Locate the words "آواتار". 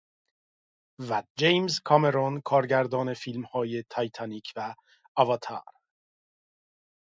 5.17-5.63